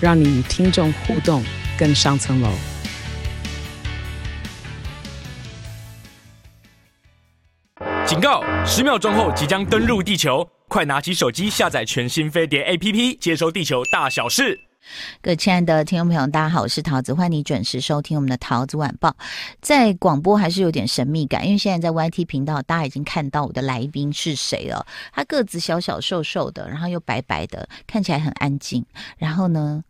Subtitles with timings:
[0.00, 1.42] 让你与听众互动
[1.76, 2.50] 更上层楼。
[8.06, 8.42] 警告！
[8.64, 14.58] 十秒钟后即将登陆地球，快拿起手机下载全新飞碟 APP，接收地球大小事。
[15.20, 19.14] 各位亲爱的听众朋友，大家好，我是桃子，欢迎你准时收听我们的桃子晚报。
[19.60, 24.86] 在广播还是有点神秘感，因为现在在 YT 频道，大家已经看到我的来宾是谁了。
[25.12, 28.86] 他个子小小瘦瘦的，然后又白白的，看起来很安静。
[29.18, 29.84] 然后呢，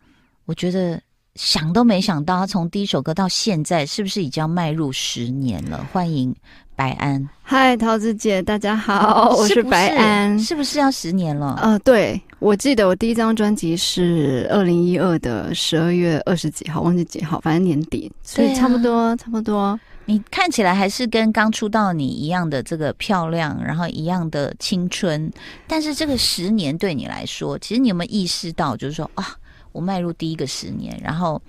[0.49, 0.99] 我觉得
[1.35, 5.87] 想都没想到，他从第一首歌到现在，是不是已经要迈入十年了？
[5.93, 6.35] 欢迎。
[6.75, 11.59] 白安，嗨，桃子姐，大家好，我是白安，是不是要十年了？
[11.61, 19.79] 呃，对，我记得我第一张专辑是二零一二的十二月二十几号，忘记几号，反正年底，所以差不多，啊、差不多。
[20.07, 25.31] 你看起来还是跟刚出道你一样的这个漂亮，然后一样的青春，
[25.67, 29.37] 但是这个十年对你来说，其实你有没有意识到，就是说啊？
[29.73, 31.41] 我迈入第一个十年，然后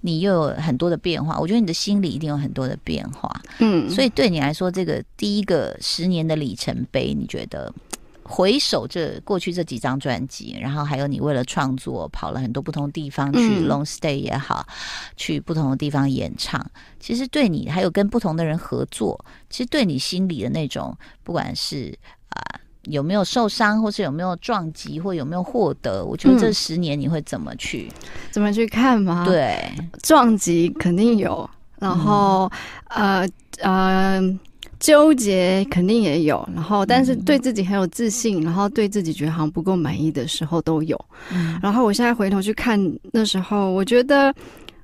[0.00, 7.72] 你又有很多的变化，我觉得你的心里一定有很多的变化，嗯，所以对你来说，这个第一个十年的里程碑，你觉得
[8.22, 14.74] 回首这过去这几张专辑，然后还有你为了创作跑了很多不同地方去 long stay 也好，嗯、
[15.16, 16.64] 去不同的地方演唱，
[16.98, 21.96] 其实对你还有跟不同的人合作，其实对你心里的那种，不管是
[22.28, 22.42] 啊。
[22.54, 22.60] 呃
[22.90, 26.04] 有没有受伤，或是有没有撞击，或有没有获得？
[26.04, 29.24] 我觉得这十年你会怎么去、嗯、怎么去看吗？
[29.26, 29.58] 对，
[30.02, 32.50] 撞击肯定有，然后、
[32.88, 33.28] 嗯、呃
[33.62, 34.38] 呃
[34.78, 40.98] 纠结肯定也有，然后但是对自己很有自信，然后对自己觉得好像不够满意的时候都有。
[41.30, 42.80] 嗯、然后我现在回头去看
[43.12, 44.34] 那时候，我觉得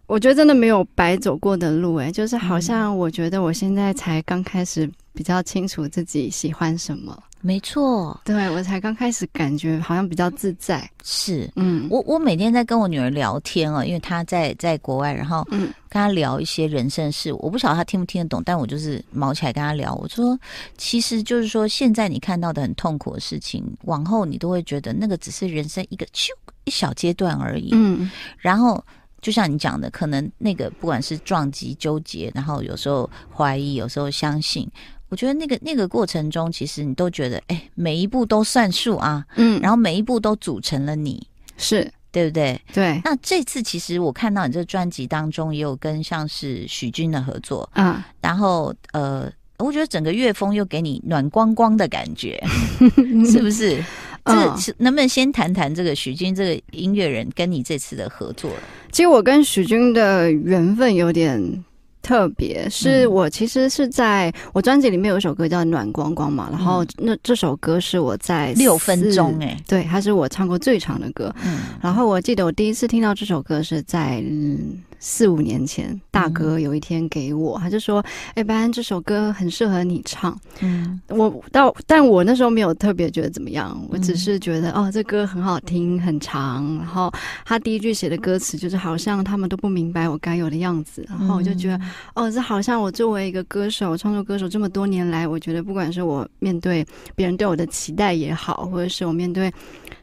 [0.07, 7.17] 我觉得真的没有白走过的路，哎，就是好像我觉得我现在才刚开始比较清楚自己喜欢什么。
[7.43, 10.89] 没错，对，我才刚开始感觉好像比较自在。
[11.05, 19.95] 是，嗯，我我每天在跟我女儿聊天啊，因为她在在国外，然后嗯，跟她聊一些人生事，我不晓得她听不听得懂，但我就是毛起来跟她聊。
[19.95, 20.37] 我说，
[20.77, 26.31] 其实就是说，现在你看到的很痛苦的事情，往后你都会觉得那个只是人生一个咻
[26.65, 27.69] 一小阶段而已。
[27.73, 28.83] 嗯，然后
[29.27, 34.71] 就像你讲的，可能那个不管是撞击、纠结，然后有时候怀疑，有时候相信。
[35.09, 41.27] 我觉得那个那个过程中，其实你都觉得，哎、欸，每一步都算数啊，嗯，然后每一步都组成了你，
[41.57, 42.61] 是对不对？
[42.73, 43.01] 对。
[43.03, 52.41] 那这次其实我看到你这个专辑当中也有跟像是许君的合作，啊，然后呃，我觉得整个乐风又给你暖光光的感觉，
[53.29, 53.83] 是不是？
[54.27, 58.51] 这个能不能先谈谈这个许军这个音乐人跟你这次的合作？
[58.93, 61.65] 其实我跟许军的缘分有点。
[62.03, 71.35] 特别是我其实是在我专辑里面有一首歌叫《暖光光》嘛，然后那这首歌是我在六分钟哎，对，它是我唱过最长的歌。
[71.45, 74.81] 嗯，然后我记得我第一次听到这首歌是在嗯。
[75.09, 86.77] 四五年前，大哥有一天给我，嗯、他就说：“哎、欸，白安，这首歌很适合你唱。”嗯，我到，但我那时候没有特别觉得怎么样，我只是觉得、嗯、哦，这歌很好听，很长。
[86.79, 87.09] 然后
[87.45, 91.07] 他第一句写的歌词就是好像他们都不明白我该有的样子。
[91.09, 96.85] 然后我就觉得，嗯、哦，这好像我作为一个歌手，创作歌手这么多年来，我觉得不管是我面对
[97.15, 99.53] 别人对我的期待也好，或者是我面对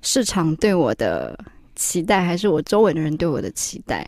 [0.01, 1.37] 市场对我的
[1.75, 4.07] 期待，还是我周围的人对我的期待。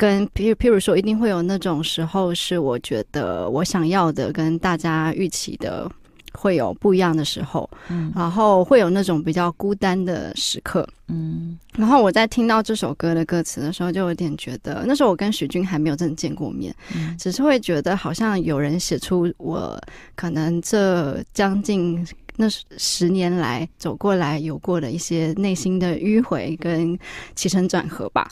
[0.00, 5.86] 跟譬如譬如说，一定会有那种时候，是我觉得我想要的跟大家预期的
[6.32, 19.78] 会有不一样的时候，嗯，然后会有那种比较孤单的时刻，嗯，然后我在听到这首歌的歌词的时候，就有点觉得，那时候我跟许君还没有真的见过面，嗯，只是会觉得好像有人写出我
[20.16, 22.02] 可能这将近
[22.36, 22.48] 那
[22.78, 26.98] 十年来走过来有过的一些内心的迂回跟
[27.34, 28.26] 起承转合吧。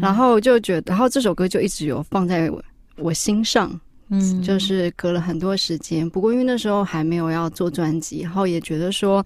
[0.00, 2.62] 然后就觉得，然后这首歌就一直有放在我
[2.96, 3.70] 我心上，
[4.08, 6.08] 嗯，就是隔了很多时间。
[6.10, 9.24] 不过因为那时候还没有要做专辑，然后也觉得说，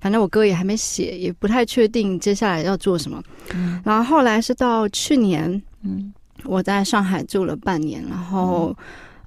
[0.00, 3.22] 反正我歌也还没写，也不太确定接下来要做什么。
[3.54, 6.12] 嗯，然后后来是到去年，嗯，
[6.44, 8.76] 我在上海住了半年，然后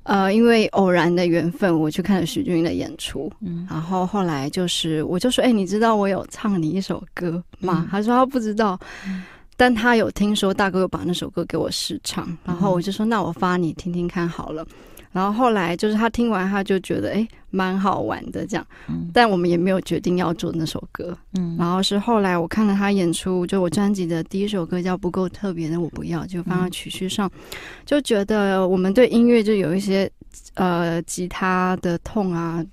[0.03, 7.87] 呃，因为偶然的缘分，我去看了许钧的演出，嗯，然后后来就是我就说，哎，你知道我有唱你一首歌吗？
[7.89, 8.79] 他说他不知道。
[9.61, 14.65] 但他有听说大哥有把那首歌给我试唱，然后我就说那我发你听听看好了。
[15.11, 18.65] 然后后来就是他听完，他就觉得哎蛮好玩的这样，
[19.13, 21.15] 但我们也没有决定要做那首歌。
[21.37, 27.31] 嗯，然后是后来我看了他演出，就我专辑的第一首歌叫《不够特别的我不要》，就放到曲序上，
[27.85, 30.09] 就觉得我们对音乐就有一些
[30.55, 32.65] 呃吉他的痛啊，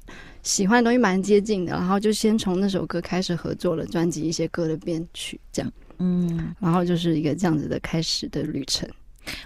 [0.43, 8.89] 喜欢的东西蛮接近的，然后就先从那首歌开始合作了专辑一些歌的编曲，这样，嗯，然后就是一个这样子的开始的旅程。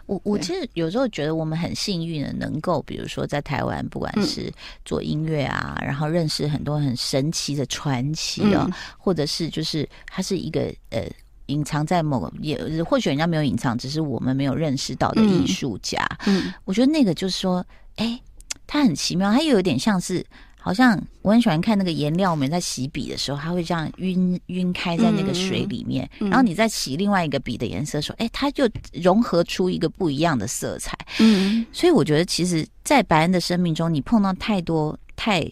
[0.06, 4.52] 我我其实有时候觉得我们很幸运的，能够比如说在台湾，不管是
[4.84, 11.04] 做音乐啊，嗯、然后认识很多很神奇的传奇啊，嗯、或者是就是它是一个呃
[11.46, 16.06] 隐藏在某个也或许人家没有隐藏，只是我们没有认识到的艺术家。
[16.26, 17.66] 嗯，我觉得那个就是说，
[17.96, 18.20] 哎，
[18.68, 20.24] 他很奇妙，他又有点像是。
[20.62, 30.96] 好像我很喜欢看那个颜料，我们在洗笔的时候，它会这样晕晕开在那个水里面，嗯、然后你再洗另外一个笔的颜色的时候，哎、欸，它就融合出一个不一样的色彩。
[31.18, 35.44] 嗯，所以我觉得，其实，在白恩的生命中，你碰到太多太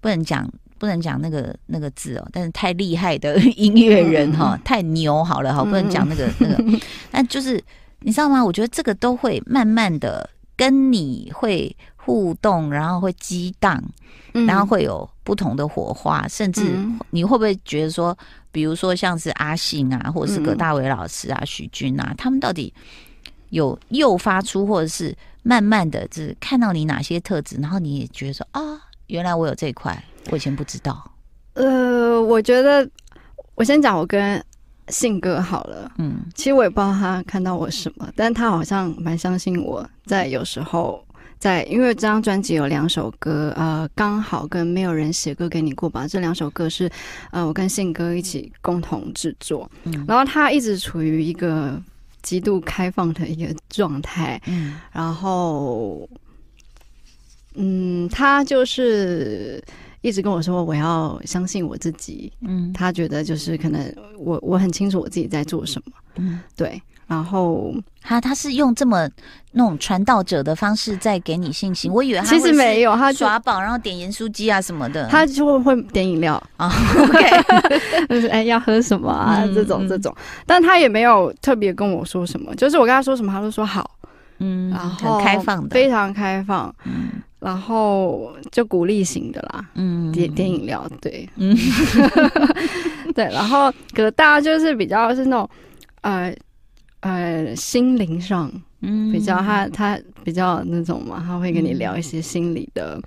[0.00, 7.62] 不能讲不能讲那个那个字哦，但是太厉害的音乐人哈，嗯、太牛好了哈，不能讲那个那个，但就是
[8.00, 8.44] 你知道吗？
[8.44, 13.82] 我觉得这个都会慢慢的跟你会互动，然后会激荡。
[14.48, 16.76] 然后会有不同的火花，甚至
[17.10, 18.18] 你会不会觉得说，
[18.50, 22.74] 比如说像是阿信啊，或者是葛大为老师啊、许君啊，他们到底
[23.50, 28.60] 有诱发出，或者是慢慢的，就是看到你哪些特质，然后你也觉得说啊，
[29.06, 30.02] 原来我有这一块，
[30.32, 31.08] 我以前不知道。
[31.52, 32.90] 呃，我觉得
[33.54, 34.44] 我先讲我跟
[34.88, 41.04] 信哥好了，嗯，其实我也不知道他看到我什么，但他好像蛮相信我在有时候。
[41.36, 46.08] 在，因为这张专辑有两首歌，呃，刚好跟没有人写歌给你过吧。
[46.08, 46.90] 这两首歌是，
[47.32, 49.70] 呃，我跟信哥一起共同制作。
[49.82, 51.78] 嗯，然后他一直处于一个
[52.22, 54.40] 极度开放的一个状态。
[54.46, 56.08] 嗯，然后，
[57.56, 59.62] 嗯，他就是
[60.04, 62.30] 一直跟我说，我要相信我自己。
[62.42, 65.92] 嗯，他觉得就是可能我我很清楚我自己在做什么。
[66.16, 66.80] 嗯，对。
[67.06, 69.08] 然后他他是用这么
[69.52, 80.14] 那种传道者的方式在给你信心，我以为他其实没有，他耍宝，然后点盐酥鸡啊什么的，他就会点饮料啊， OK， 就是哎要喝什么啊、嗯、这种这种，
[80.46, 83.90] 但他也没有特别跟我说什么，就是我跟他说什么，他都说好，
[84.38, 91.54] 嗯，然后很开放的，非常开放，嗯，然后就鼓励型的啦，嗯，点点饮料，对，嗯，
[93.14, 95.50] 对，然后葛大就是比较是那种
[96.00, 96.34] 呃。
[97.06, 98.50] 呃，心灵上，
[98.80, 102.98] 嗯，比较他他比较那种嘛，他会跟你聊一些心理的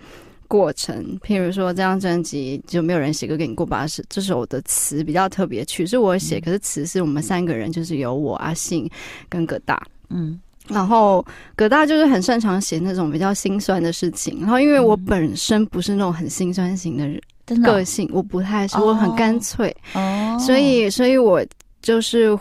[0.48, 0.96] 过程。
[0.96, 3.88] 嗯、譬如说，这张专辑就没有人写歌给你过吧？
[3.88, 8.88] 是这首的词比较特别，曲是我写，嗯、可是词是我们三个人，就是有我阿信
[9.28, 9.82] 跟葛大，
[10.12, 10.40] 嗯，
[10.70, 11.26] 然后
[11.56, 14.40] 葛大就是很擅长写那种比较心酸的事情。
[14.42, 21.46] 然后因为我本身不是那种很心酸型的人，嗯、个性我不太是，我很干脆，哦，所以所以我
[21.82, 22.38] 就是。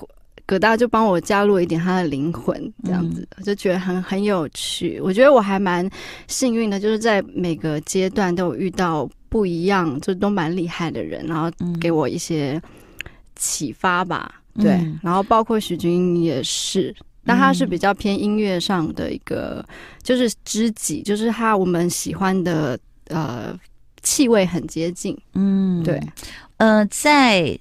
[0.49, 5.01] 葛大就帮我加入一点他的灵魂，这样子，就觉得很很有趣。
[5.03, 5.91] 我觉得我还蛮
[6.29, 11.51] 幸运的，就是在每个阶段都有遇到不一样，就都蛮厉害的人，然后
[11.81, 12.63] 给我一些
[13.35, 14.37] 启发吧。
[14.55, 14.71] 嗯、对，
[15.03, 16.95] 然后包括许君也是，
[17.27, 19.63] 但他是比较偏音乐上的一个，
[20.03, 22.79] 就是知己，就是他我们喜欢的
[23.09, 23.59] 呃
[24.03, 25.19] 气味很接近。
[25.35, 26.01] 嗯，对，
[26.59, 27.59] 呃，在。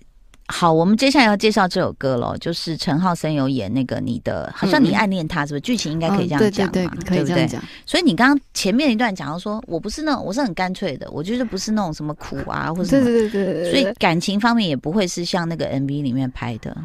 [0.47, 5.61] 好，我们接下来要介绍这首歌了，就是陈浩森有演那个你的，好像你暗恋他，是不是？
[5.61, 6.71] 剧情应该可以这样讲嘛？
[6.71, 7.59] 对对对，可以这样讲。
[7.83, 13.05] 所以你刚刚前面一段讲到说，我不是那种，我是很干脆的，我就是不是那种什么苦啊，或者什么。
[13.05, 13.71] 对对对对。
[13.71, 16.77] 所以感情方面也不会是像那个 MV 里面拍的，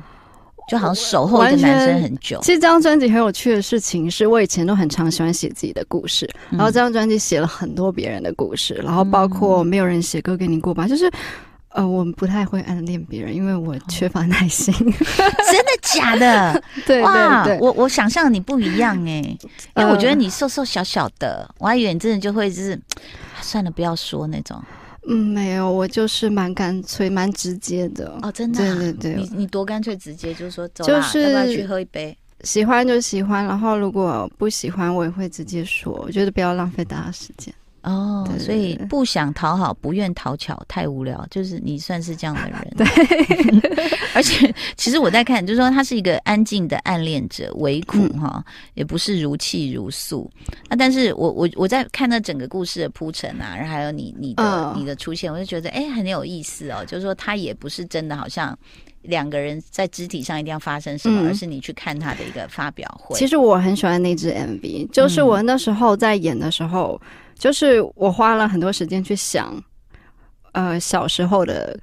[0.70, 2.38] 就好像守候一个男生很久。
[2.42, 11.10] 其实这张专辑很有趣的事情是，我以前都很常喜欢写自己的故事，然后这张专辑写了很多别人的故事，然后包括没有人写歌给你过吧，就是。
[11.72, 14.74] 呃，我不太会暗恋别人，因为我缺乏耐心。
[14.74, 16.60] 真的假的？
[16.84, 19.22] 对对对，我我想象你不一样哎，
[19.76, 22.76] 因为我觉得你瘦瘦小小的，我还以为你真的就会就是，
[23.40, 24.60] 算了，不要说那种。
[25.06, 28.18] 嗯，没有，我就是蛮干脆、蛮直接的。
[28.22, 28.58] 哦，真的？
[28.58, 32.16] 对对对，你你多干脆直接，就是说走啦，要不要去喝一杯？
[32.42, 37.52] 喜欢就喜欢，然后如果不喜欢，我也会直接说，我觉得不要浪费大家时间。
[37.82, 41.26] 哦，所以不想讨好，不愿讨巧，太无聊。
[41.30, 43.90] 就是你算是这样的人， 对。
[44.14, 50.30] 而且，其实我在看，就是说他是一个安静的暗恋者，唯苦哈，嗯、也不是如泣如诉。
[50.68, 56.84] 那，但是我我我在看那整个故事的铺陈啊，然后还有你你的、哦、你的出现，我就觉得哎、欸、很有意思哦。
[56.84, 58.56] 就是说他也不是真的好像
[59.02, 63.16] 两个人在肢体上一定要发生什么，嗯、而是你去看他的一个发表会。
[63.16, 69.60] 其实我很喜欢那支 MV，就是我那时候在演的时候，嗯、就是我花了很多时间去想，
[70.52, 71.76] 呃，小时候的。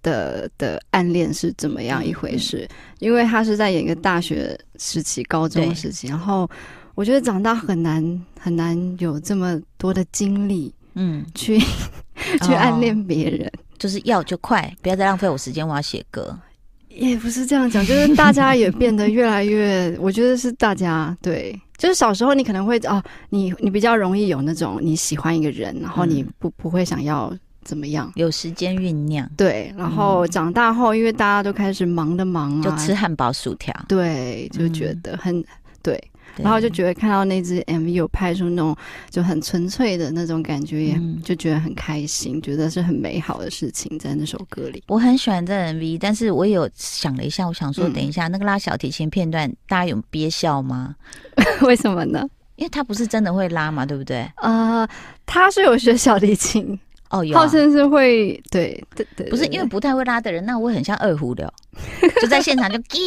[0.00, 2.64] 的的暗恋是怎么样一回事？
[2.70, 6.48] 嗯、因为他是在演一个大学时期、高中时期，然后
[6.94, 11.58] 我觉得长大很难很难有这么多的精力，嗯，去
[12.46, 16.38] 去暗恋别人，哦，就是要就快，不要再浪费我时间，我要写歌。
[16.88, 27.32] 也不是这样讲，就是大家也变得越来越， 我觉得是大家对，就是小时候你可能会哦，你你比较容易有那种你喜欢一个人，然后你不不会想要。
[27.64, 28.10] 怎么样？
[28.14, 29.70] 有时间酝酿，对。
[29.76, 35.44] 然后长大后，因为大家都开始忙的忙啊，就吃汉堡薯条，对，就觉得很、嗯、
[35.82, 36.02] 对。
[36.36, 38.74] 然后就觉得看到那支 MV 有拍出那种
[39.10, 44.82] 就很纯粹的那种感觉，也就觉得很开心，觉得是很美好的事情在那首歌里。
[44.86, 50.94] 我很喜欢这 MV，但是我也有想了一下，我想说，等一下、嗯、那个拉小提琴片段，大家有憋笑吗？
[51.66, 52.26] 为什么呢？
[52.56, 54.28] 因为他不是真的会拉嘛，对不对？
[54.36, 54.86] 呃，
[55.26, 56.78] 他是有学小提琴。
[57.10, 61.50] 哦，有、啊，好像是会，对对对，不是因为不太会拉的人，那我会很像二胡的，
[62.20, 62.98] 就在现场就 滴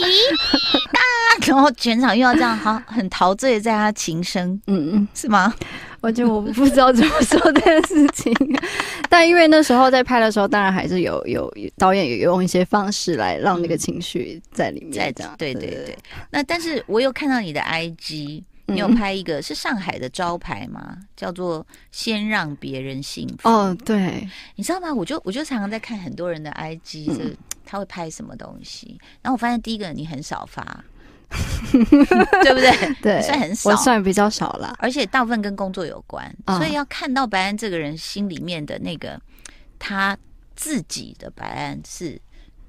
[0.91, 5.53] 答，然后全场又要这样，好很陶醉在他琴声，嗯嗯，是吗？
[6.01, 8.33] 完全我不知道怎么说这件事情，
[9.09, 15.97] 但因为那时候在拍的时候，当然还是有有导演有用一些方式来让那个情绪在里面，在这样，对对对。
[16.29, 18.43] 那但是我有看到你的 IG。
[18.67, 20.95] 你有拍一个是上海的招牌吗？
[21.17, 23.49] 叫做“先让别人幸福”。
[23.49, 24.93] 哦，对，你知道吗？
[24.93, 28.97] 我就我就常常在看很多人的 IG，是他会拍什么东西。
[29.21, 30.85] 然后我发现第一个你很少发，
[31.71, 32.71] 对不对？
[33.01, 34.75] 对，算很少，我算比较少了。
[34.79, 39.19] 而且大部分跟工作有关，所以要看到白安这个人心里面的那个
[39.79, 40.17] 他
[40.55, 42.19] 自己的白安是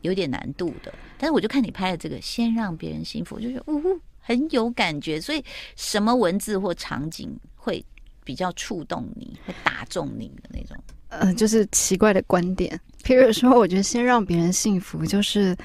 [0.02, 0.92] 有点难度的。
[1.18, 3.98] 但是我就看你拍的这个“先让别人幸福”，就觉得呜呼。
[4.24, 7.84] 很有感觉，所以什么文字或场景会
[8.22, 10.76] 比较触动你，会打中你的那种？
[11.08, 12.80] 呃，就是奇怪的观点。
[13.02, 15.56] 譬如说，我觉得先让别人幸福，就是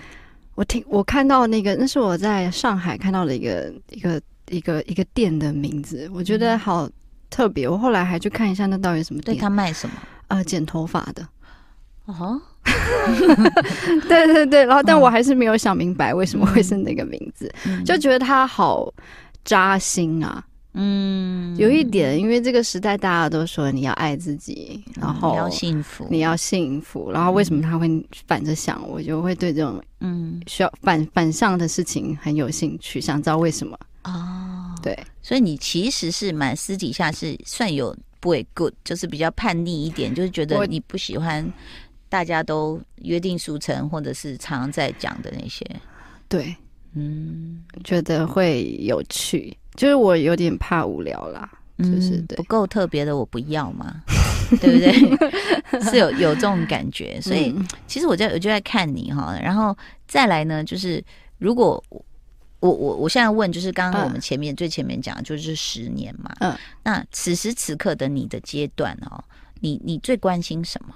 [0.57, 6.89] 我听我看到那个，那是我在上海看到的一个一个一个一个店的名字，我觉得好
[7.29, 7.69] 特别。
[7.69, 9.37] 我后来还去看一下，那到底什么店？
[9.37, 9.95] 对，他卖什么？
[10.29, 11.27] 呃，剪头发的。
[12.05, 12.41] 哦。
[14.09, 18.91] 对对对，然后但我还是没有想明白为什么会是那个名字，嗯、就觉得他好
[19.45, 20.43] 扎心啊。
[20.73, 27.11] 嗯，有一点，因为这个时代大家都说你要爱自己，然后你要幸福，你要幸福。
[27.11, 27.89] 然后为什么他会
[28.27, 28.87] 反着想？
[28.87, 33.77] 我就会对这种嗯需要反反向的事情很有兴趣，想知道为什么。
[34.03, 41.51] 哦，对，所以你其实是蛮私底下是算有 boy good，就是比较叛逆一点，就是觉得你不喜欢。
[42.09, 45.69] 大家都约定俗成，或者是常常在讲的那些，
[46.29, 46.55] 对，
[46.93, 54.01] 嗯，觉得会有趣，就是我有点怕无聊啦，就是、嗯、不够特别的，我不要嘛，
[54.59, 55.81] 对不对？
[55.89, 61.01] 是有有这种感觉，所以、嗯、其实我在我就在看你哈，然后再来呢，就是
[61.37, 61.81] 如果
[62.59, 69.23] 我我我现在问，就是刚刚我们前面、嗯、最前面讲的就是十年嘛，嗯，那此时此刻的你的阶段哦，
[69.59, 70.93] 你你最关心什么？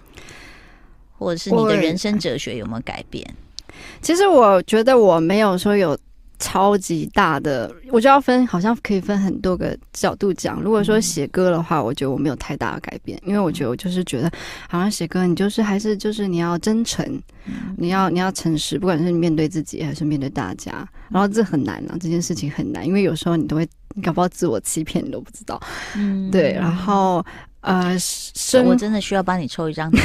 [1.18, 3.24] 或者是你的人生哲学有没有改变？
[4.02, 5.96] 其实我觉得我没有说有
[6.42, 10.60] 超级大的，我就要分，好像可以分很多个角度讲。
[10.62, 14.30] 如果说写歌的话，我觉得我没有太大的改变，因为我觉得我就是觉得，
[14.68, 17.06] 好像写歌，你就是还是就是你要真诚，
[17.78, 20.86] 你要你要诚实，不管是你面对自己还是面对大家。
[21.10, 25.62] 然后这很难啊，这件事情很难，因为有时候你都会，你搞不好自我欺骗，你都不知道。
[25.96, 27.24] 嗯，对，然后。
[27.62, 27.96] 呃，
[28.66, 30.02] 我真的需要帮你抽一张卡，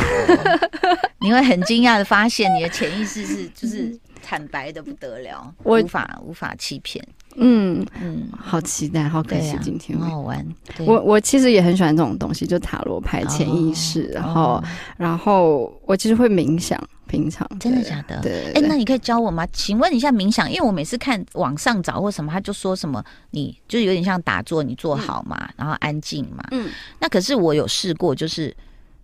[1.23, 7.06] 你会很惊讶的发现，你的潜意识是就是坦白的不得了，我无法无法欺骗。
[7.37, 10.45] 嗯嗯，好期待，好可惜今天很好玩。
[10.80, 14.61] 我我其实也很喜欢这种东西，就塔罗牌、潜意识，然后
[14.97, 16.83] 然后我其实会冥想。
[17.09, 18.21] 平常真的假的？
[18.21, 19.47] 对，哎，那你可以教我吗？
[19.52, 26.42] 请问一下冥想，因为我每次看网上找或什么，他就说什么你就是有点像打坐，你坐好嘛，嗯、然后安静嘛。
[26.50, 26.68] 嗯，
[26.99, 28.52] 那可是我有试过，就是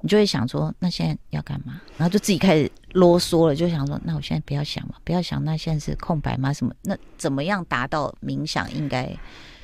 [0.03, 1.81] 你就会想说，那现在要干嘛？
[1.97, 6.53] 然后就自己开始啰嗦了，就想说，那我现在不要想嘛，不要想，那现在是空白吗？
[6.53, 6.75] 什么？
[6.83, 8.71] 那怎么样达到冥想？
[8.75, 9.11] 应该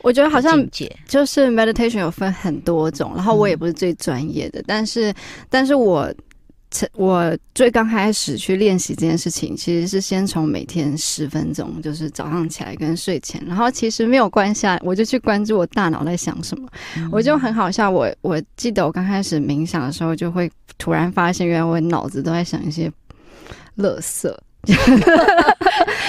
[0.01, 0.67] 我觉得好像
[1.07, 5.13] 就是 meditation 有分很多种，然后我也不是最专业的，嗯、但是
[5.51, 6.11] 但是我。
[6.95, 16.69] 我最刚开始去练习这件事情，其实是先从每天十分钟，就是早上起来跟睡前，然后其实没有关系，我就去关注我大脑在想什么。
[16.97, 22.93] 嗯、我就很好笑，我我记得我刚开始冥想的时候，就会突然发现，原来我脑子都在想一些
[23.79, 24.33] 垃圾。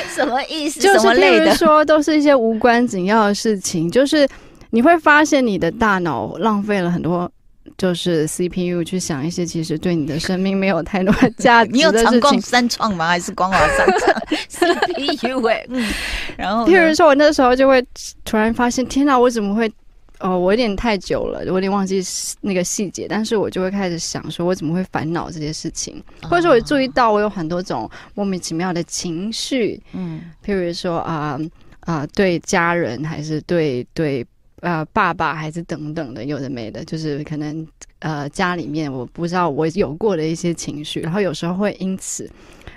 [0.10, 0.82] 什么意思？
[0.84, 4.28] 就是类的说，都是一些无关紧要的事情，就是
[4.72, 7.32] 你会发现你的大脑浪费了很多。
[7.80, 11.72] 就是 CPU 去想一些其实对你的生命没有太多价值。
[11.74, 13.08] 你有长共三创吗？
[13.08, 14.22] 还是光华三创
[14.52, 15.48] CPU？
[15.48, 15.90] 哎，嗯，
[16.38, 17.82] 然后，譬如说，我那时候就会
[18.26, 19.72] 突然发现，天哪，我怎么会？
[20.20, 22.04] 哦，我有点太久了，我有点忘记
[22.42, 31.40] 那个细节，但是我就会开始想，说我怎么会烦恼这些事情，或者说我注意到我有很多种莫名其妙的情绪，嗯，譬如说啊啊、
[31.86, 34.28] 呃呃，对家人还是对对。
[34.62, 37.66] 呃，爸爸还是等等的，有的没的，就是可能
[38.00, 42.30] 呃家里面我不知道我有过的一些情绪，然后有时候会因此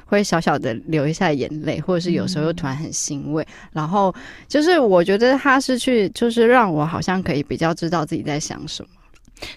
[0.07, 4.15] 会小小的流一下眼泪，或者是有时候又突然很欣慰，然后
[4.47, 8.89] 就是我觉得他是去就是让我好像可以比较知道自己在想什么。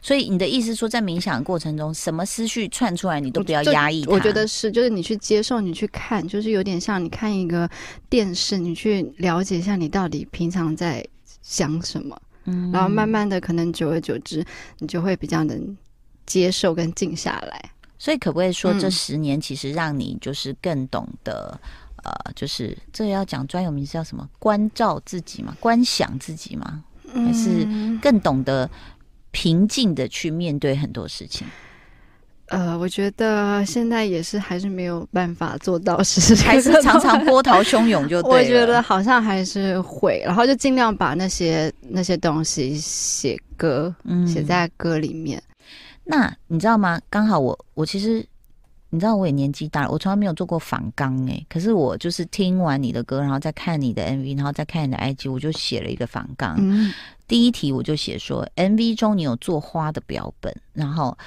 [0.01, 4.03] 所以你的意思说，在冥想的过程中，什么思绪窜出来，你都不要压抑。
[4.07, 7.69] 我觉得是，就是你去接受，你去看，就是有点像你看一个
[8.09, 11.05] 电视，你去了解一下你到底平常在。
[11.45, 14.43] 想什么，嗯，然后慢慢的，可能久而久之，
[14.79, 15.77] 你就会比较能
[16.25, 17.71] 接受跟静下来。
[17.99, 21.57] 所以，可不可以说，这十年其实让你就是更懂得，
[21.97, 24.27] 嗯、呃，就是这要讲专有名词叫什么？
[24.39, 25.55] 关照自己嘛？
[25.59, 26.83] 观想自己嘛？
[27.13, 27.65] 还是
[28.01, 28.67] 更懂得
[29.29, 31.45] 平静的去面对很多事情？
[32.47, 38.31] 呃，我觉得现在也是还是没有办法做到是，还是常常波涛汹涌 就对。
[38.31, 45.41] 我觉得好像还是会，然后就尽量把那些那些东西写歌，嗯，写在歌里面。
[46.03, 47.01] 那你知道吗？
[47.09, 48.23] 刚好我我其实
[48.91, 56.55] 你知道我也年纪大了，我从来没有做过仿纲哎，可是我就是听完你的歌，然后再看你的 MV，然后再看你的 IG，我就写了一个仿纲。
[56.59, 56.93] 嗯
[57.27, 61.17] 第一题我就写说，MV 中你有做花的标本，然后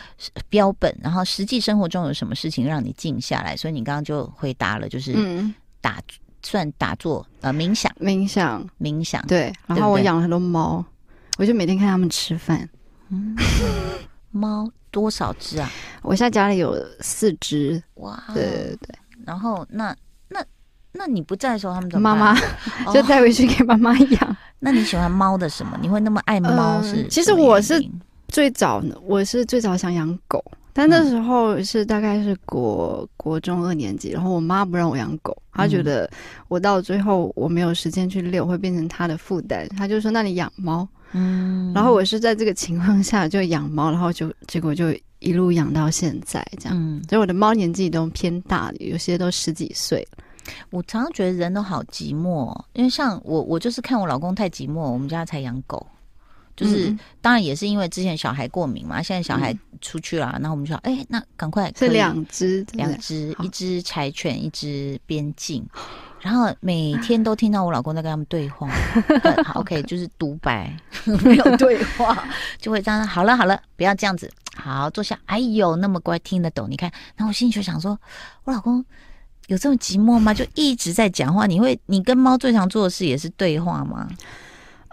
[0.49, 3.57] 标本，然后实际生活中有什么事情让你静下来？
[3.57, 5.13] 所以你刚刚就回答了，就是
[5.81, 6.03] 打、嗯、
[6.43, 9.53] 算打坐呃冥想冥想冥想对。
[9.67, 10.85] 然后我养了很多猫，
[11.37, 12.69] 我就每天看他们吃饭。
[13.09, 13.37] 嗯，
[14.31, 15.71] 猫多少只啊？
[16.03, 17.83] 我现在家里有四只。
[17.95, 18.95] 哇，对对对。
[19.27, 19.95] 然后那
[20.99, 22.19] 那那你不在的时候，他们怎么办？
[22.19, 24.37] 妈妈就带回去给妈妈养。
[24.59, 25.79] 那你喜欢猫的什么？
[25.81, 27.05] 你会那么爱猫是、呃？
[27.09, 27.81] 其实我是
[28.27, 36.11] 最早，我是最早想养狗，但那时候是大概是国国中二年级，然后我妈不让我养狗，她觉得
[36.49, 46.77] 我到最后我没有时间去遛，会变成她的负担，她就说：“那你养猫。”嗯，然后我是在这个情况下就养猫，然后就结果就一路养到现在这样。
[46.77, 50.25] 嗯，所以我的猫年纪都偏大，有些都十几岁了。
[50.71, 55.87] 我常常觉得人都好寂寞，因为像我，我就是看我老公太寂寞，我们家才养狗。
[56.57, 65.65] 就是、嗯、当然也是因为之前小孩过敏嘛，现在小孩出去了，然后我们就说，哎、欸，那赶快是两只，两只，一只柴犬，一只边境，
[66.21, 68.69] 然后每天都听到我老公在跟他们对话。
[69.47, 70.77] 好 OK，就是独白，
[71.23, 72.27] 没有对话，
[72.59, 73.07] 就会这样。
[73.07, 75.17] 好了好了，不要这样子，好坐下。
[75.27, 76.69] 哎呦，那么乖，听得懂。
[76.69, 77.97] 你看，然后我心里就想说，
[78.43, 78.85] 我老公。
[79.49, 80.33] 有这么寂寞吗？
[80.33, 81.47] 就一直在讲话。
[81.47, 84.09] 你会，你跟猫最常做的事也是对话吗？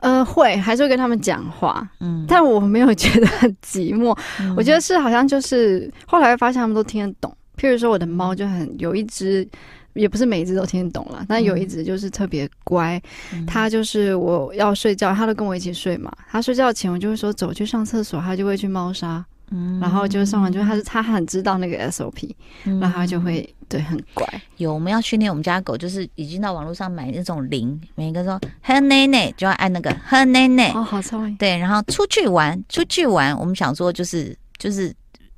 [0.01, 1.87] 呃，会，还是会跟他们讲话。
[1.99, 4.17] 嗯，但我没有觉得很寂寞。
[4.39, 7.35] 嗯、我觉得是好像就是后来发现他们都听得懂。
[7.57, 9.47] 譬如说，我的猫就很有一只，
[9.93, 13.01] 也不是每一只都听得懂了，但有一只就是特别乖。
[13.33, 16.11] 嗯、它就是我要睡觉，它都跟我一起睡嘛。
[16.29, 19.25] 它睡觉前我就会说走去上厕所，它就会去猫砂。
[19.51, 24.27] 嗯，然后就上完，就他是他很知道那个 SOP，、嗯、然后他就会对很乖。
[24.57, 30.71] 有我们要训练我们家狗，就是已经到网络上买那种铃，每一个说喝奶奶就要按那个喝奶奶。
[30.71, 31.35] 哦，好聪明。
[31.37, 34.91] 对，然后出去玩，出去玩，我们想说就是就是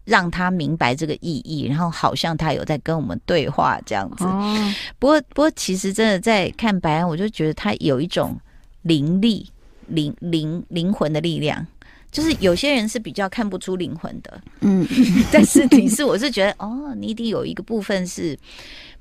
[0.05, 4.23] 让他明白这个意义，然后好像他有在跟我们对话这样子。
[4.23, 4.73] 哦。
[4.99, 8.39] 不过不过，其实真的在看白安，我就觉得他有一种
[8.83, 9.49] 灵力、
[9.87, 11.67] 灵灵灵魂的力量。
[12.11, 14.87] 就是有些人是比较看不出灵魂的，嗯，
[15.31, 18.37] 但是你是我是觉得哦，你一定有一个部分是，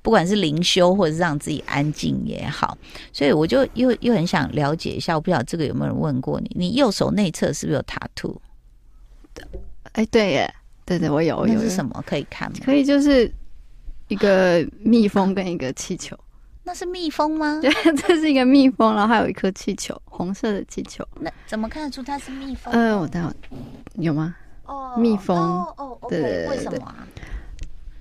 [0.02, 2.76] 不管是灵修或者是让自己安静也好，
[3.12, 8.36] 所以我就又又很想了解一下，我不晓得这个有没有人问过你，你右手内侧是不是有 tattoo？
[9.92, 11.60] 哎，对耶，对对，我有，我有。
[11.60, 12.02] 是什么？
[12.06, 12.58] 可以看吗？
[12.64, 13.32] 可以，就是
[14.08, 16.18] 一个蜜蜂跟一个气球。
[16.66, 17.60] 那是蜜蜂吗？
[17.62, 21.06] 对， 这是一个蜜蜂，然后还有一颗气球，红色的气球。
[21.20, 22.74] 那怎么看得出它是蜜蜂？
[22.74, 23.32] 呃，我待会
[23.94, 24.34] 有吗？
[24.64, 25.38] 哦，蜜蜂。
[25.38, 26.48] 哦哦，对对对。
[26.48, 27.06] 为什么啊？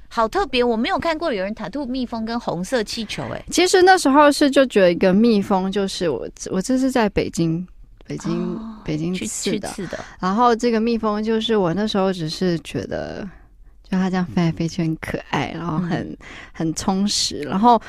[0.10, 3.21] 好特别，我没有看过有人 tattoo 蜜蜂跟红色气球。
[3.32, 7.63] 哎，其实那时候是就觉得一个蜜蜂就是我，我这是在北京，
[8.08, 9.13] 北京，北京。
[9.13, 9.99] 去刺的。
[10.19, 13.30] 然后这个蜜蜂就是我那时候只是觉得。
[13.88, 16.17] 就它这样飞来飞去很可爱，然后很、嗯、
[16.51, 17.80] 很充实，然后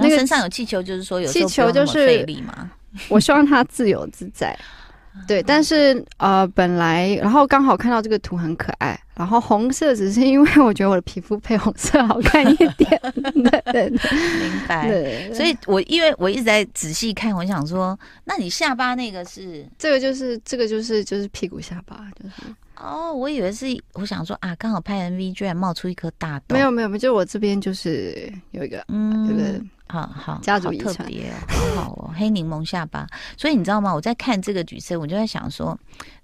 [0.00, 2.70] 那个身上有气球，就是说有气球就是费力嘛。
[3.08, 4.58] 我希望他自由自在。
[5.26, 13.00] 对，但是呃，本来然后刚好看到这个图很可爱，然后红色只是因为我觉得我的皮肤配红色好看一点。
[13.34, 14.88] 对对对，明白。
[14.88, 22.34] 对，所以我因为我一直在仔细看，我想说，那你下巴那个是这个就是这个就是就是屁股下巴，就是
[22.76, 29.60] 哦，我以为是我想说啊，刚好拍 MV 居然冒出一颗大痘，没有没有没有，就我这边就是有一个嗯，这个。
[29.90, 33.04] 好好，家族特别、哦，好好哦，黑柠檬下巴。
[33.36, 33.92] 所以你知道吗？
[33.92, 35.76] 我在看这个举色，我就在想说，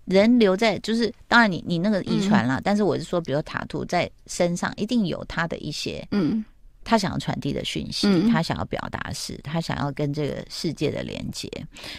[0.04, 6.44] 人留在就是，当然你你那个遗传啦，嗯、但是我是说，比如塔图在身上，一定有他的一些，嗯，
[6.84, 11.50] 他想要传递的讯息，嗯、他想要表达是，他想要跟这个世界的连接。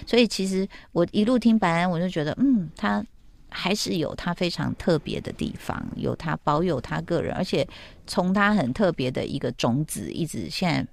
[0.06, 3.04] 所以其实我一路听白安，我就觉得，嗯，他
[3.50, 7.68] 还是有他非常特别的地方，有他保有他个人，而且
[8.06, 10.88] 从他很特别的一个种子，一直现在。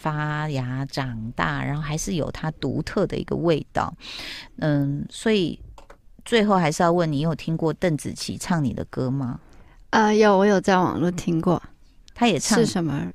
[0.00, 3.94] 发芽长大，然后还是有它独特的一个味道，
[4.58, 5.60] 嗯，所以
[6.24, 9.38] 最后还是要问你，有听过邓紫棋唱你的歌吗？
[9.90, 11.62] 呃，有，我有在网络听过，
[12.14, 13.06] 他也唱是什么？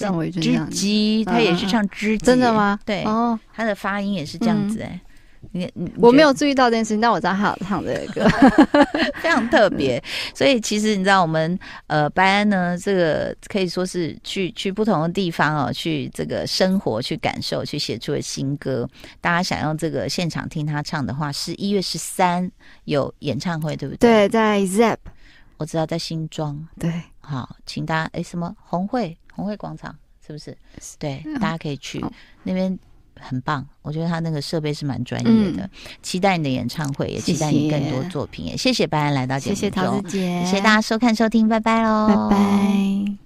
[0.00, 2.78] 让我知己，他也是唱知己，真的吗？
[2.84, 4.88] 对，哦，他的发音也是这样子，哎。
[4.92, 5.13] 你
[5.52, 8.28] 你我没有注意到这件事情，但我知道他有唱这个歌，
[9.22, 10.02] 非常特别。
[10.34, 18.88] 所以其实你知道，我们呃白安呢，这个可以说是去去不同的地方哦，去这个生活、去感受、去写出了新歌。
[19.20, 22.50] 大家想要这个现场听他唱的话，是一月十三
[22.84, 24.28] 有演唱会，对不对？
[24.28, 24.96] 对，在 ZEP，
[25.56, 26.66] 我知道在新庄。
[26.78, 29.94] 对，好，请大家哎，什么红会红会广场
[30.26, 30.56] 是不是？
[30.98, 32.04] 对，大家可以去
[32.42, 32.78] 那边。
[33.20, 35.62] 很棒，我觉得他那个设备是蛮专业的。
[35.62, 35.70] 嗯、
[36.02, 38.46] 期待你的演唱会，也期待你更多作品。
[38.46, 43.23] 谢谢，谢谢白安来到节目中，谢谢桃子姐，谢谢大家收看收听，拜拜喽，拜拜。